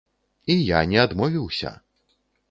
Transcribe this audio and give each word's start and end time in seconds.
І 0.53 0.53
я 0.69 0.79
не 0.93 0.97
адмовіўся! 1.03 1.73